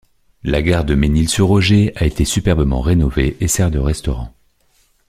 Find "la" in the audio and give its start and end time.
0.41-0.63